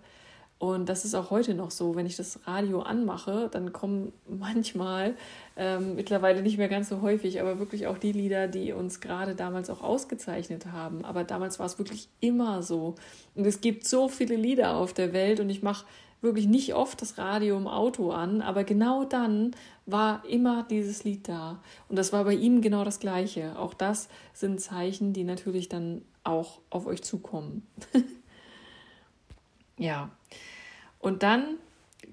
Und 0.57 0.87
das 0.87 1.03
ist 1.03 1.15
auch 1.15 1.31
heute 1.31 1.53
noch 1.53 1.69
so, 1.69 1.95
wenn 1.95 2.05
ich 2.05 2.15
das 2.15 2.47
Radio 2.47 2.81
anmache, 2.81 3.49
dann 3.51 3.73
kommen 3.73 4.13
manchmal, 4.27 5.15
ähm, 5.57 5.95
mittlerweile 5.95 6.41
nicht 6.41 6.57
mehr 6.57 6.69
ganz 6.69 6.89
so 6.89 7.01
häufig, 7.01 7.41
aber 7.41 7.59
wirklich 7.59 7.87
auch 7.87 7.97
die 7.97 8.13
Lieder, 8.13 8.47
die 8.47 8.71
uns 8.71 9.01
gerade 9.01 9.35
damals 9.35 9.69
auch 9.69 9.81
ausgezeichnet 9.81 10.67
haben. 10.67 11.03
Aber 11.03 11.23
damals 11.23 11.59
war 11.59 11.65
es 11.65 11.77
wirklich 11.77 12.07
immer 12.21 12.63
so. 12.63 12.95
Und 13.35 13.45
es 13.45 13.59
gibt 13.59 13.85
so 13.85 14.07
viele 14.07 14.35
Lieder 14.35 14.75
auf 14.75 14.93
der 14.93 15.11
Welt 15.11 15.39
und 15.39 15.49
ich 15.49 15.61
mache 15.61 15.85
wirklich 16.25 16.47
nicht 16.47 16.75
oft 16.75 17.01
das 17.01 17.17
Radio 17.17 17.55
im 17.55 17.67
Auto 17.67 18.11
an, 18.11 18.41
aber 18.41 18.65
genau 18.65 19.05
dann 19.05 19.55
war 19.85 20.25
immer 20.25 20.63
dieses 20.63 21.05
Lied 21.05 21.29
da. 21.29 21.61
Und 21.87 21.95
das 21.97 22.11
war 22.11 22.25
bei 22.25 22.33
ihm 22.33 22.61
genau 22.61 22.83
das 22.83 22.99
Gleiche. 22.99 23.57
Auch 23.57 23.73
das 23.73 24.09
sind 24.33 24.59
Zeichen, 24.59 25.13
die 25.13 25.23
natürlich 25.23 25.69
dann 25.69 26.01
auch 26.25 26.59
auf 26.69 26.87
euch 26.87 27.03
zukommen. 27.03 27.65
ja. 29.77 30.09
Und 30.99 31.23
dann 31.23 31.57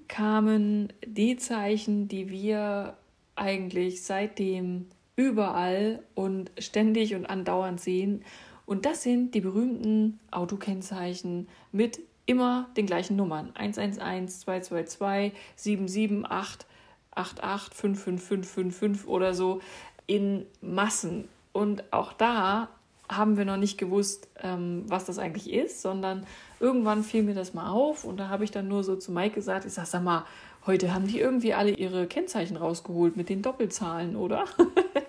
kamen 0.07 0.93
die 1.05 1.35
Zeichen, 1.35 2.07
die 2.07 2.29
wir 2.29 2.95
eigentlich 3.35 4.03
seitdem 4.03 4.85
überall 5.15 6.03
und 6.15 6.51
ständig 6.57 7.15
und 7.15 7.25
andauernd 7.25 7.81
sehen. 7.81 8.23
Und 8.65 8.85
das 8.85 9.03
sind 9.03 9.35
die 9.35 9.41
berühmten 9.41 10.19
Autokennzeichen 10.31 11.47
mit 11.71 11.99
immer 12.25 12.69
den 12.77 12.85
gleichen 12.85 13.15
Nummern. 13.15 13.51
111, 13.55 14.39
222, 14.39 15.33
778, 15.55 16.67
88, 17.15 17.73
55555 17.73 19.07
oder 19.07 19.33
so 19.33 19.61
in 20.07 20.45
Massen. 20.61 21.27
Und 21.51 21.83
auch 21.91 22.13
da 22.13 22.69
haben 23.09 23.37
wir 23.37 23.45
noch 23.45 23.57
nicht 23.57 23.77
gewusst, 23.77 24.27
ähm, 24.41 24.83
was 24.87 25.05
das 25.05 25.19
eigentlich 25.19 25.51
ist, 25.51 25.81
sondern 25.81 26.25
irgendwann 26.59 27.03
fiel 27.03 27.23
mir 27.23 27.35
das 27.35 27.53
mal 27.53 27.69
auf 27.69 28.05
und 28.05 28.17
da 28.17 28.29
habe 28.29 28.43
ich 28.43 28.51
dann 28.51 28.67
nur 28.67 28.83
so 28.83 28.95
zu 28.95 29.11
Mike 29.11 29.35
gesagt, 29.35 29.65
ich 29.65 29.73
sage, 29.73 29.87
sag 29.87 30.03
mal, 30.03 30.25
heute 30.65 30.93
haben 30.93 31.07
die 31.07 31.19
irgendwie 31.19 31.53
alle 31.53 31.71
ihre 31.71 32.07
Kennzeichen 32.07 32.57
rausgeholt 32.57 33.17
mit 33.17 33.29
den 33.29 33.41
Doppelzahlen, 33.41 34.15
oder? 34.15 34.45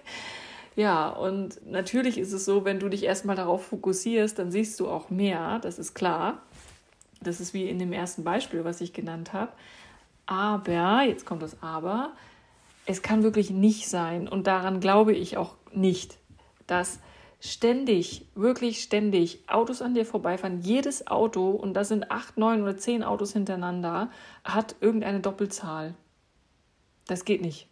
ja, 0.76 1.08
und 1.08 1.64
natürlich 1.70 2.18
ist 2.18 2.32
es 2.32 2.44
so, 2.44 2.64
wenn 2.64 2.80
du 2.80 2.88
dich 2.88 3.04
erstmal 3.04 3.36
darauf 3.36 3.64
fokussierst, 3.66 4.38
dann 4.38 4.50
siehst 4.50 4.78
du 4.80 4.88
auch 4.88 5.10
mehr, 5.10 5.60
das 5.60 5.78
ist 5.78 5.94
klar. 5.94 6.42
Das 7.26 7.40
ist 7.40 7.54
wie 7.54 7.68
in 7.68 7.78
dem 7.78 7.92
ersten 7.92 8.24
Beispiel, 8.24 8.64
was 8.64 8.80
ich 8.80 8.92
genannt 8.92 9.32
habe. 9.32 9.52
Aber, 10.26 11.02
jetzt 11.02 11.26
kommt 11.26 11.42
das 11.42 11.62
Aber, 11.62 12.12
es 12.86 13.02
kann 13.02 13.22
wirklich 13.22 13.50
nicht 13.50 13.88
sein, 13.88 14.28
und 14.28 14.46
daran 14.46 14.80
glaube 14.80 15.12
ich 15.12 15.36
auch 15.36 15.54
nicht, 15.72 16.18
dass 16.66 17.00
ständig, 17.40 18.26
wirklich 18.34 18.82
ständig 18.82 19.44
Autos 19.48 19.82
an 19.82 19.94
dir 19.94 20.06
vorbeifahren. 20.06 20.60
Jedes 20.62 21.06
Auto, 21.06 21.50
und 21.50 21.74
das 21.74 21.88
sind 21.88 22.10
acht, 22.10 22.38
neun 22.38 22.62
oder 22.62 22.76
zehn 22.76 23.02
Autos 23.02 23.34
hintereinander, 23.34 24.10
hat 24.44 24.76
irgendeine 24.80 25.20
Doppelzahl. 25.20 25.94
Das 27.06 27.26
geht 27.26 27.42
nicht. 27.42 27.68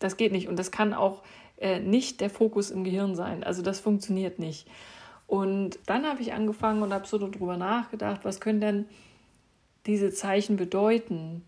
Das 0.00 0.18
geht 0.18 0.32
nicht. 0.32 0.48
Und 0.48 0.58
das 0.58 0.70
kann 0.70 0.92
auch 0.92 1.22
äh, 1.56 1.80
nicht 1.80 2.20
der 2.20 2.28
Fokus 2.28 2.70
im 2.70 2.84
Gehirn 2.84 3.14
sein. 3.14 3.42
Also 3.42 3.62
das 3.62 3.80
funktioniert 3.80 4.38
nicht. 4.38 4.68
Und 5.26 5.78
dann 5.86 6.06
habe 6.06 6.22
ich 6.22 6.32
angefangen 6.32 6.82
und 6.82 6.92
habe 6.92 7.06
so 7.06 7.18
darüber 7.18 7.56
nachgedacht, 7.56 8.20
was 8.24 8.40
können 8.40 8.60
denn 8.60 8.86
diese 9.86 10.10
Zeichen 10.10 10.56
bedeuten? 10.56 11.42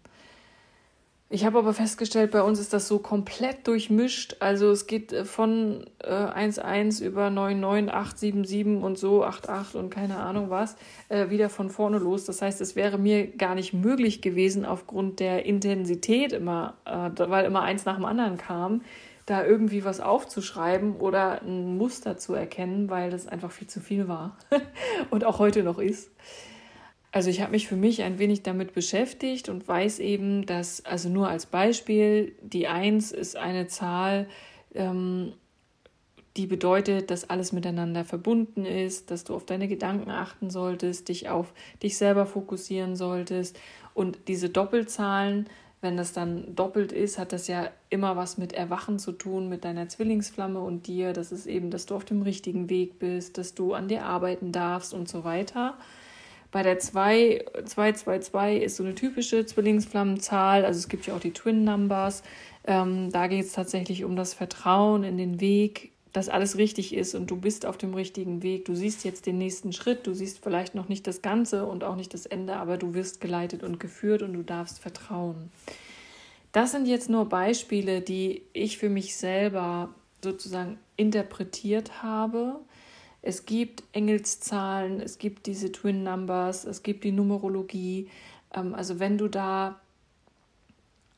Ich 1.30 1.44
habe 1.44 1.58
aber 1.58 1.74
festgestellt, 1.74 2.30
bei 2.30 2.42
uns 2.42 2.58
ist 2.58 2.72
das 2.72 2.88
so 2.88 3.00
komplett 3.00 3.66
durchmischt. 3.66 4.36
Also 4.40 4.70
es 4.70 4.86
geht 4.86 5.12
äh, 5.12 5.26
von 5.26 5.84
äh, 6.02 6.08
1.1 6.08 7.04
über 7.04 7.26
9.9, 7.26 8.80
und 8.80 8.96
so 8.96 9.26
8.8 9.26 9.76
und 9.76 9.90
keine 9.90 10.16
Ahnung 10.16 10.48
was 10.48 10.76
äh, 11.10 11.28
wieder 11.28 11.50
von 11.50 11.68
vorne 11.68 11.98
los. 11.98 12.24
Das 12.24 12.40
heißt, 12.40 12.62
es 12.62 12.76
wäre 12.76 12.96
mir 12.96 13.26
gar 13.26 13.54
nicht 13.54 13.74
möglich 13.74 14.22
gewesen, 14.22 14.64
aufgrund 14.64 15.20
der 15.20 15.44
Intensität 15.44 16.32
immer, 16.32 16.78
äh, 16.86 17.10
weil 17.28 17.44
immer 17.44 17.60
eins 17.60 17.84
nach 17.84 17.96
dem 17.96 18.06
anderen 18.06 18.38
kam, 18.38 18.80
da 19.28 19.44
irgendwie 19.44 19.84
was 19.84 20.00
aufzuschreiben 20.00 20.96
oder 20.96 21.42
ein 21.42 21.76
Muster 21.76 22.16
zu 22.16 22.34
erkennen, 22.34 22.88
weil 22.88 23.10
das 23.10 23.26
einfach 23.26 23.50
viel 23.50 23.68
zu 23.68 23.80
viel 23.80 24.08
war 24.08 24.38
und 25.10 25.24
auch 25.24 25.38
heute 25.38 25.62
noch 25.62 25.78
ist. 25.78 26.10
Also 27.12 27.30
ich 27.30 27.40
habe 27.40 27.52
mich 27.52 27.68
für 27.68 27.76
mich 27.76 28.02
ein 28.02 28.18
wenig 28.18 28.42
damit 28.42 28.74
beschäftigt 28.74 29.48
und 29.48 29.66
weiß 29.66 29.98
eben, 29.98 30.46
dass, 30.46 30.84
also 30.84 31.08
nur 31.08 31.28
als 31.28 31.46
Beispiel, 31.46 32.34
die 32.42 32.68
1 32.68 33.12
ist 33.12 33.36
eine 33.36 33.66
Zahl, 33.66 34.28
ähm, 34.74 35.32
die 36.36 36.46
bedeutet, 36.46 37.10
dass 37.10 37.28
alles 37.28 37.52
miteinander 37.52 38.04
verbunden 38.04 38.64
ist, 38.64 39.10
dass 39.10 39.24
du 39.24 39.34
auf 39.34 39.44
deine 39.44 39.68
Gedanken 39.68 40.10
achten 40.10 40.50
solltest, 40.50 41.08
dich 41.08 41.28
auf 41.28 41.52
dich 41.82 41.96
selber 41.96 42.26
fokussieren 42.26 42.94
solltest. 42.94 43.58
Und 43.92 44.18
diese 44.28 44.48
Doppelzahlen, 44.48 45.48
wenn 45.80 45.96
das 45.96 46.12
dann 46.12 46.54
doppelt 46.56 46.90
ist, 46.90 47.18
hat 47.18 47.32
das 47.32 47.46
ja 47.46 47.70
immer 47.88 48.16
was 48.16 48.36
mit 48.36 48.52
Erwachen 48.52 48.98
zu 48.98 49.12
tun, 49.12 49.48
mit 49.48 49.64
deiner 49.64 49.88
Zwillingsflamme 49.88 50.58
und 50.58 50.86
dir. 50.88 51.12
Das 51.12 51.30
ist 51.30 51.46
eben, 51.46 51.70
dass 51.70 51.86
du 51.86 51.94
auf 51.94 52.04
dem 52.04 52.22
richtigen 52.22 52.68
Weg 52.68 52.98
bist, 52.98 53.38
dass 53.38 53.54
du 53.54 53.74
an 53.74 53.86
dir 53.86 54.04
arbeiten 54.04 54.50
darfst 54.50 54.92
und 54.92 55.08
so 55.08 55.22
weiter. 55.22 55.78
Bei 56.50 56.62
der 56.62 56.78
2, 56.78 57.44
222 57.64 58.62
ist 58.62 58.76
so 58.76 58.82
eine 58.82 58.94
typische 58.94 59.46
Zwillingsflammenzahl. 59.46 60.64
Also 60.64 60.78
es 60.78 60.88
gibt 60.88 61.06
ja 61.06 61.14
auch 61.14 61.20
die 61.20 61.32
Twin 61.32 61.62
Numbers. 61.62 62.22
Ähm, 62.66 63.10
da 63.12 63.26
geht 63.26 63.44
es 63.44 63.52
tatsächlich 63.52 64.04
um 64.04 64.16
das 64.16 64.34
Vertrauen 64.34 65.04
in 65.04 65.16
den 65.16 65.40
Weg, 65.40 65.92
dass 66.18 66.28
alles 66.28 66.58
richtig 66.58 66.94
ist 66.94 67.14
und 67.14 67.30
du 67.30 67.36
bist 67.36 67.64
auf 67.64 67.78
dem 67.78 67.94
richtigen 67.94 68.42
Weg. 68.42 68.64
Du 68.64 68.74
siehst 68.74 69.04
jetzt 69.04 69.26
den 69.26 69.38
nächsten 69.38 69.72
Schritt. 69.72 70.06
Du 70.06 70.14
siehst 70.14 70.42
vielleicht 70.42 70.74
noch 70.74 70.88
nicht 70.88 71.06
das 71.06 71.22
Ganze 71.22 71.64
und 71.64 71.84
auch 71.84 71.96
nicht 71.96 72.12
das 72.12 72.26
Ende, 72.26 72.56
aber 72.56 72.76
du 72.76 72.92
wirst 72.92 73.20
geleitet 73.20 73.62
und 73.62 73.80
geführt 73.80 74.22
und 74.22 74.32
du 74.32 74.42
darfst 74.42 74.80
vertrauen. 74.80 75.50
Das 76.52 76.72
sind 76.72 76.86
jetzt 76.86 77.08
nur 77.08 77.28
Beispiele, 77.28 78.00
die 78.00 78.42
ich 78.52 78.78
für 78.78 78.88
mich 78.88 79.16
selber 79.16 79.94
sozusagen 80.22 80.78
interpretiert 80.96 82.02
habe 82.02 82.60
es 83.22 83.46
gibt 83.46 83.82
Engelszahlen, 83.92 85.00
es 85.00 85.18
gibt 85.18 85.46
diese 85.46 85.72
Twin 85.72 86.04
Numbers, 86.04 86.64
es 86.64 86.82
gibt 86.82 87.04
die 87.04 87.12
Numerologie. 87.12 88.08
Ähm, 88.54 88.74
also 88.74 89.00
wenn 89.00 89.18
du 89.18 89.28
da 89.28 89.80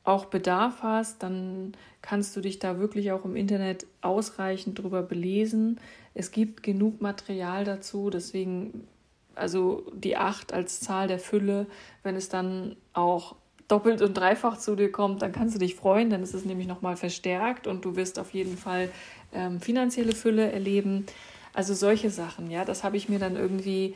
auch 0.03 0.25
Bedarf 0.25 0.81
hast, 0.81 1.21
dann 1.23 1.73
kannst 2.01 2.35
du 2.35 2.41
dich 2.41 2.59
da 2.59 2.79
wirklich 2.79 3.11
auch 3.11 3.25
im 3.25 3.35
Internet 3.35 3.85
ausreichend 4.01 4.79
drüber 4.79 5.03
belesen. 5.03 5.79
Es 6.13 6.31
gibt 6.31 6.63
genug 6.63 7.01
Material 7.01 7.63
dazu, 7.63 8.09
deswegen 8.09 8.87
also 9.35 9.85
die 9.93 10.17
8 10.17 10.53
als 10.53 10.79
Zahl 10.81 11.07
der 11.07 11.19
Fülle, 11.19 11.67
wenn 12.03 12.15
es 12.15 12.29
dann 12.29 12.75
auch 12.93 13.35
doppelt 13.67 14.01
und 14.01 14.15
dreifach 14.15 14.57
zu 14.57 14.75
dir 14.75 14.91
kommt, 14.91 15.21
dann 15.21 15.31
kannst 15.31 15.55
du 15.55 15.59
dich 15.59 15.75
freuen, 15.75 16.09
dann 16.09 16.23
ist 16.23 16.33
es 16.33 16.43
nämlich 16.43 16.67
nochmal 16.67 16.97
verstärkt 16.97 17.67
und 17.67 17.85
du 17.85 17.95
wirst 17.95 18.19
auf 18.19 18.31
jeden 18.31 18.57
Fall 18.57 18.89
ähm, 19.33 19.61
finanzielle 19.61 20.13
Fülle 20.13 20.51
erleben. 20.51 21.05
Also 21.53 21.73
solche 21.73 22.09
Sachen, 22.09 22.51
ja, 22.51 22.65
das 22.65 22.83
habe 22.83 22.97
ich 22.97 23.07
mir 23.07 23.19
dann 23.19 23.37
irgendwie 23.37 23.95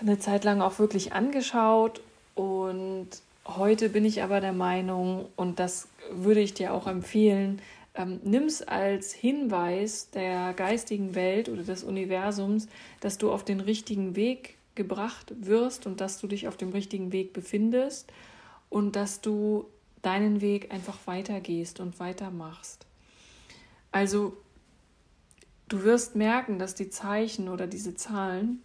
eine 0.00 0.18
Zeit 0.18 0.44
lang 0.44 0.60
auch 0.60 0.78
wirklich 0.78 1.12
angeschaut 1.12 2.00
und 2.34 3.08
heute 3.46 3.88
bin 3.88 4.04
ich 4.04 4.22
aber 4.22 4.40
der 4.40 4.52
Meinung, 4.52 5.26
und 5.36 5.58
das 5.58 5.88
würde 6.10 6.40
ich 6.40 6.54
dir 6.54 6.72
auch 6.72 6.86
empfehlen, 6.86 7.60
ähm, 7.94 8.20
nimm 8.24 8.44
es 8.44 8.62
als 8.62 9.12
Hinweis 9.12 10.10
der 10.10 10.54
geistigen 10.54 11.14
Welt 11.14 11.48
oder 11.48 11.62
des 11.62 11.84
Universums, 11.84 12.68
dass 13.00 13.18
du 13.18 13.30
auf 13.30 13.44
den 13.44 13.60
richtigen 13.60 14.16
Weg 14.16 14.56
gebracht 14.74 15.32
wirst 15.38 15.86
und 15.86 16.00
dass 16.00 16.18
du 16.18 16.26
dich 16.26 16.48
auf 16.48 16.56
dem 16.56 16.70
richtigen 16.70 17.12
Weg 17.12 17.32
befindest 17.34 18.10
und 18.70 18.96
dass 18.96 19.20
du 19.20 19.66
deinen 20.00 20.40
Weg 20.40 20.72
einfach 20.72 20.98
weitergehst 21.06 21.80
und 21.80 22.00
weitermachst. 22.00 22.86
Also 23.92 24.36
du 25.68 25.84
wirst 25.84 26.16
merken, 26.16 26.58
dass 26.58 26.74
die 26.74 26.88
Zeichen 26.88 27.48
oder 27.48 27.66
diese 27.66 27.94
Zahlen, 27.94 28.62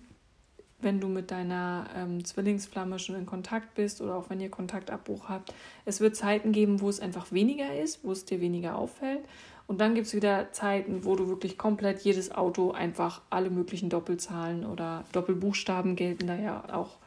wenn 0.79 1.00
du 1.00 1.07
mit 1.07 1.31
deiner 1.31 1.88
ähm, 1.96 2.24
Zwillingsflamme 2.24 3.00
schon 3.00 3.15
in 3.15 3.25
Kontakt 3.25 3.74
bist 3.74 4.00
oder 4.01 4.15
auch 4.15 4.29
wenn 4.29 4.39
ihr 4.39 4.50
Kontaktabbruch 4.50 5.27
habt, 5.27 5.53
es 5.86 6.00
wird 6.00 6.15
Zeiten 6.15 6.51
geben, 6.51 6.81
wo 6.81 6.89
es 6.89 7.00
einfach 7.00 7.31
weniger 7.31 7.75
ist, 7.79 8.03
wo 8.03 8.12
es 8.12 8.25
dir 8.25 8.41
weniger 8.41 8.75
auffällt. 8.77 9.22
Und 9.65 9.81
dann 9.81 9.96
gibt 9.96 10.07
es 10.07 10.13
wieder 10.13 10.51
Zeiten, 10.53 11.03
wo 11.03 11.15
du 11.15 11.27
wirklich 11.27 11.57
komplett 11.57 12.01
jedes 12.01 12.31
Auto 12.31 12.72
einfach 12.72 13.22
alle 13.29 13.50
möglichen 13.50 13.89
Doppelzahlen 13.89 14.65
oder 14.65 15.03
Doppelbuchstaben 15.12 15.96
gelten 15.96 16.27
da 16.27 16.36
ja 16.36 16.63
auch, 16.72 16.98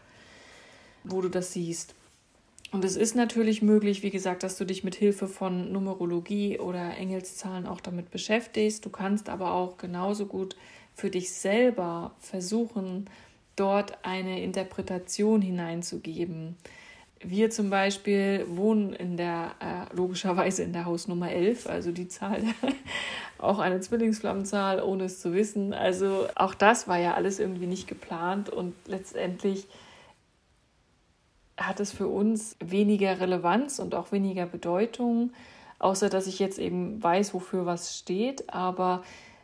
wo 1.04 1.22
du 1.22 1.28
das 1.28 1.52
siehst. 1.52 1.94
Und 2.72 2.84
es 2.84 2.96
ist 2.96 3.16
natürlich 3.16 3.62
möglich, 3.62 4.02
wie 4.02 4.10
gesagt, 4.10 4.42
dass 4.42 4.56
du 4.56 4.64
dich 4.64 4.84
mit 4.84 4.94
Hilfe 4.94 5.26
von 5.26 5.72
Numerologie 5.72 6.58
oder 6.58 6.96
Engelszahlen 6.96 7.66
auch 7.66 7.80
damit 7.80 8.10
beschäftigst. 8.10 8.84
Du 8.84 8.90
kannst 8.90 9.28
aber 9.28 9.54
auch 9.54 9.76
genauso 9.76 10.26
gut 10.26 10.54
für 10.94 11.10
dich 11.10 11.32
selber 11.32 12.12
versuchen, 12.20 13.08
dort 13.60 13.98
eine 14.04 14.42
Interpretation 14.42 15.42
hineinzugeben. 15.42 16.56
Wir 17.22 17.50
zum 17.50 17.68
Beispiel 17.68 18.46
wohnen 18.48 18.94
in 18.94 19.18
der, 19.18 19.52
äh, 19.60 19.94
logischerweise 19.94 20.62
in 20.62 20.72
der 20.72 20.86
Hausnummer 20.86 21.30
11, 21.30 21.66
also 21.66 21.92
die 21.92 22.08
Zahl, 22.08 22.42
auch 23.38 23.58
eine 23.58 23.80
Zwillingsflammenzahl, 23.80 24.82
ohne 24.82 25.04
es 25.04 25.20
zu 25.20 25.34
wissen. 25.34 25.74
Also 25.74 26.28
auch 26.34 26.54
das 26.54 26.88
war 26.88 26.98
ja 26.98 27.12
alles 27.12 27.38
irgendwie 27.38 27.66
nicht 27.66 27.86
geplant 27.86 28.48
und 28.48 28.74
letztendlich 28.86 29.66
hat 31.58 31.78
es 31.78 31.92
für 31.92 32.08
uns 32.08 32.56
weniger 32.64 33.20
Relevanz 33.20 33.78
und 33.78 33.94
auch 33.94 34.12
weniger 34.12 34.46
Bedeutung, 34.46 35.32
außer 35.78 36.08
dass 36.08 36.26
ich 36.26 36.38
jetzt 36.38 36.58
eben 36.58 37.02
weiß, 37.02 37.34
wofür 37.34 37.66
was 37.66 37.98
steht. 37.98 38.48
Aber 38.52 39.02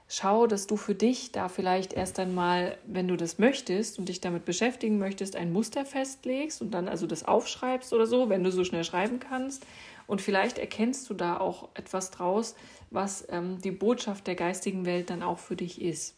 schau, 0.09 0.47
dass 0.47 0.67
du 0.67 0.77
für 0.77 0.95
dich 0.95 1.33
da 1.33 1.49
vielleicht 1.49 1.93
erst 1.93 2.19
einmal, 2.19 2.79
wenn 2.87 3.09
du 3.09 3.17
das 3.17 3.39
möchtest 3.39 3.99
und 3.99 4.09
dich 4.09 4.21
damit 4.21 4.45
beschäftigen 4.45 4.99
möchtest, 4.99 5.37
ein 5.37 5.53
Muster 5.53 5.85
festlegst 5.85 6.63
und 6.63 6.73
dann 6.73 6.89
also 6.89 7.07
das 7.07 7.25
aufschreibst 7.25 7.93
oder 7.93 8.07
so, 8.07 8.29
wenn 8.29 8.45
du 8.45 8.53
so 8.53 8.65
schnell 8.65 8.85
schreiben 8.85 9.19
kannst. 9.19 9.67
Und 10.07 10.21
vielleicht 10.21 10.59
erkennst 10.59 11.11
du 11.11 11.15
da 11.15 11.39
auch 11.39 11.69
etwas 11.75 12.13
draus, 12.13 12.55
was 12.91 13.27
ähm, 13.31 13.59
die 13.61 13.73
Botschaft 13.73 14.29
der 14.29 14.37
geistigen 14.37 14.87
Welt 14.87 15.11
dann 15.11 15.25
auch 15.25 15.39
für 15.39 15.57
dich 15.57 15.83
ist. 15.83 16.15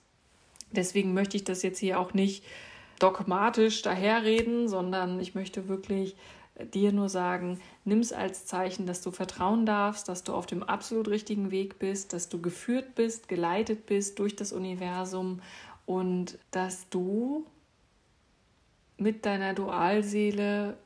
Deswegen 0.71 1.15
möchte 1.15 1.39
ich 1.39 1.45
das 1.45 1.63
jetzt 1.63 1.79
hier 1.79 1.99
auch 1.99 2.13
nicht 2.13 2.45
dogmatisch 2.99 3.81
daherreden, 3.81 4.69
sondern 4.69 5.21
ich 5.21 5.35
möchte 5.35 5.69
wirklich 5.69 6.17
dir 6.73 6.93
nur 6.93 7.09
sagen, 7.09 7.61
nimm 7.85 8.01
es 8.01 8.13
als 8.13 8.47
Zeichen, 8.47 8.87
dass 8.87 9.01
du 9.01 9.11
vertrauen 9.11 9.67
darfst, 9.67 10.09
dass 10.09 10.25
du 10.25 10.35
auf 10.35 10.47
dem 10.47 10.63
absolut 10.63 11.09
richtigen 11.09 11.51
Weg 11.51 11.79
bist, 11.79 12.13
dass 12.13 12.29
du 12.29 12.41
geführt 12.41 12.95
bist, 12.95 13.29
geleitet 13.29 13.87
bist 13.87 14.19
durch 14.19 14.37
das 14.37 14.53
Universum 14.53 15.41
und 15.87 16.39
dass 16.51 16.89
du 16.89 17.47
mit 18.97 19.25
deiner 19.25 19.55
Dualseele 19.55 20.77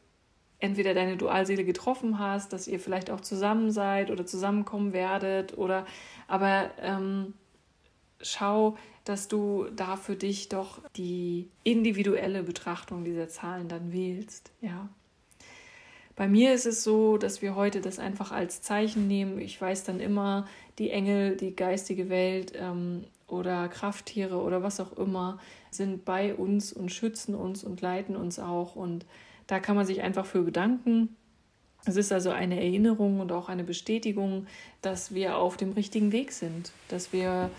entweder 0.58 0.94
deine 0.94 1.16
Dualseele 1.16 1.64
getroffen 1.64 2.18
hast, 2.20 2.52
dass 2.52 2.68
ihr 2.68 2.78
vielleicht 2.78 3.10
auch 3.10 3.20
zusammen 3.20 3.72
seid 3.72 4.10
oder 4.10 4.24
zusammenkommen 4.26 4.92
werdet 4.92 5.58
oder 5.58 5.86
aber 6.28 6.70
ähm, 6.80 7.34
schau, 8.20 8.76
dass 9.04 9.26
du 9.26 9.66
da 9.74 9.96
für 9.96 10.14
dich 10.14 10.48
doch 10.48 10.78
die 10.96 11.50
individuelle 11.64 12.44
Betrachtung 12.44 13.04
dieser 13.04 13.28
Zahlen 13.28 13.68
dann 13.68 13.92
wählst. 13.92 14.52
Ja. 14.60 14.88
Bei 16.14 16.28
mir 16.28 16.52
ist 16.52 16.66
es 16.66 16.84
so, 16.84 17.16
dass 17.16 17.40
wir 17.40 17.54
heute 17.54 17.80
das 17.80 17.98
einfach 17.98 18.32
als 18.32 18.60
Zeichen 18.60 19.08
nehmen. 19.08 19.38
Ich 19.38 19.60
weiß 19.60 19.84
dann 19.84 20.00
immer, 20.00 20.46
die 20.78 20.90
Engel, 20.90 21.36
die 21.36 21.56
geistige 21.56 22.08
Welt 22.08 22.52
ähm, 22.56 23.04
oder 23.26 23.68
Krafttiere 23.68 24.36
oder 24.40 24.62
was 24.62 24.78
auch 24.78 24.92
immer 24.98 25.38
sind 25.70 26.04
bei 26.04 26.34
uns 26.34 26.72
und 26.72 26.92
schützen 26.92 27.34
uns 27.34 27.64
und 27.64 27.80
leiten 27.80 28.14
uns 28.14 28.38
auch. 28.38 28.76
Und 28.76 29.06
da 29.46 29.58
kann 29.58 29.76
man 29.76 29.86
sich 29.86 30.02
einfach 30.02 30.26
für 30.26 30.42
bedanken. 30.42 31.16
Es 31.84 31.96
ist 31.96 32.12
also 32.12 32.30
eine 32.30 32.60
Erinnerung 32.60 33.20
und 33.20 33.32
auch 33.32 33.48
eine 33.48 33.64
Bestätigung, 33.64 34.46
dass 34.82 35.14
wir 35.14 35.36
auf 35.36 35.56
dem 35.56 35.72
richtigen 35.72 36.12
Weg 36.12 36.32
sind, 36.32 36.72
dass 36.88 37.12
wir 37.12 37.50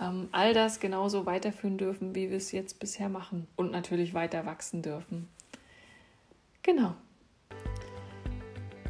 ähm, 0.00 0.28
all 0.32 0.54
das 0.54 0.80
genauso 0.80 1.26
weiterführen 1.26 1.78
dürfen, 1.78 2.14
wie 2.14 2.30
wir 2.30 2.36
es 2.38 2.52
jetzt 2.52 2.80
bisher 2.80 3.08
machen 3.08 3.46
und 3.54 3.70
natürlich 3.70 4.14
weiter 4.14 4.46
wachsen 4.46 4.82
dürfen. 4.82 5.28
Genau. 6.62 6.94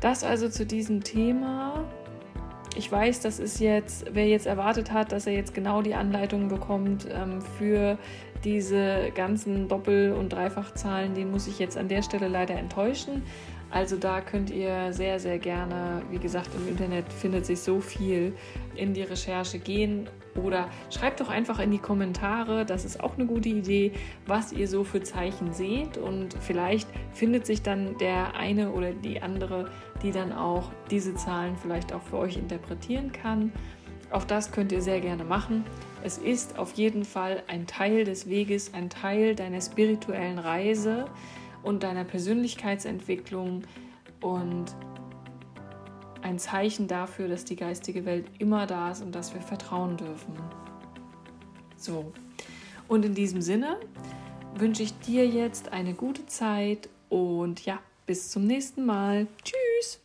Das 0.00 0.22
also 0.22 0.48
zu 0.48 0.64
diesem 0.64 1.02
Thema. 1.02 1.84
Ich 2.76 2.90
weiß, 2.90 3.20
das 3.20 3.40
ist 3.40 3.58
jetzt, 3.58 4.06
wer 4.12 4.28
jetzt 4.28 4.46
erwartet 4.46 4.92
hat, 4.92 5.10
dass 5.10 5.26
er 5.26 5.32
jetzt 5.32 5.54
genau 5.54 5.82
die 5.82 5.94
Anleitungen 5.94 6.48
bekommt 6.48 7.08
ähm, 7.10 7.40
für 7.58 7.98
diese 8.44 9.10
ganzen 9.16 9.66
Doppel- 9.66 10.12
und 10.12 10.32
Dreifachzahlen, 10.32 11.14
den 11.14 11.32
muss 11.32 11.48
ich 11.48 11.58
jetzt 11.58 11.76
an 11.76 11.88
der 11.88 12.02
Stelle 12.02 12.28
leider 12.28 12.54
enttäuschen. 12.54 13.22
Also 13.70 13.96
da 13.96 14.20
könnt 14.20 14.50
ihr 14.50 14.92
sehr, 14.92 15.18
sehr 15.18 15.38
gerne, 15.38 16.02
wie 16.10 16.18
gesagt, 16.18 16.50
im 16.54 16.68
Internet 16.68 17.12
findet 17.12 17.44
sich 17.44 17.60
so 17.60 17.80
viel, 17.80 18.32
in 18.76 18.94
die 18.94 19.02
Recherche 19.02 19.58
gehen 19.58 20.08
oder 20.42 20.68
schreibt 20.90 21.20
doch 21.20 21.28
einfach 21.28 21.58
in 21.58 21.70
die 21.70 21.78
Kommentare, 21.78 22.64
das 22.64 22.84
ist 22.84 23.02
auch 23.02 23.14
eine 23.16 23.26
gute 23.26 23.48
Idee, 23.48 23.92
was 24.26 24.52
ihr 24.52 24.68
so 24.68 24.84
für 24.84 25.02
Zeichen 25.02 25.52
seht 25.52 25.98
und 25.98 26.34
vielleicht 26.40 26.88
findet 27.12 27.46
sich 27.46 27.62
dann 27.62 27.98
der 27.98 28.34
eine 28.36 28.72
oder 28.72 28.92
die 28.92 29.20
andere, 29.22 29.70
die 30.02 30.12
dann 30.12 30.32
auch 30.32 30.70
diese 30.90 31.14
Zahlen 31.14 31.56
vielleicht 31.56 31.92
auch 31.92 32.02
für 32.02 32.18
euch 32.18 32.36
interpretieren 32.36 33.12
kann. 33.12 33.52
Auch 34.10 34.24
das 34.24 34.52
könnt 34.52 34.72
ihr 34.72 34.80
sehr 34.80 35.00
gerne 35.00 35.24
machen. 35.24 35.64
Es 36.02 36.16
ist 36.16 36.58
auf 36.58 36.72
jeden 36.72 37.04
Fall 37.04 37.42
ein 37.46 37.66
Teil 37.66 38.04
des 38.04 38.28
Weges, 38.28 38.72
ein 38.72 38.88
Teil 38.88 39.34
deiner 39.34 39.60
spirituellen 39.60 40.38
Reise 40.38 41.06
und 41.62 41.82
deiner 41.82 42.04
Persönlichkeitsentwicklung 42.04 43.64
und 44.20 44.74
ein 46.22 46.38
Zeichen 46.38 46.88
dafür, 46.88 47.28
dass 47.28 47.44
die 47.44 47.56
geistige 47.56 48.04
Welt 48.04 48.26
immer 48.38 48.66
da 48.66 48.90
ist 48.90 49.02
und 49.02 49.14
dass 49.14 49.34
wir 49.34 49.40
vertrauen 49.40 49.96
dürfen. 49.96 50.34
So, 51.76 52.12
und 52.88 53.04
in 53.04 53.14
diesem 53.14 53.42
Sinne 53.42 53.78
wünsche 54.54 54.82
ich 54.82 54.98
dir 55.00 55.26
jetzt 55.26 55.72
eine 55.72 55.94
gute 55.94 56.26
Zeit 56.26 56.88
und 57.08 57.64
ja, 57.64 57.78
bis 58.06 58.30
zum 58.30 58.46
nächsten 58.46 58.84
Mal. 58.84 59.26
Tschüss. 59.44 60.00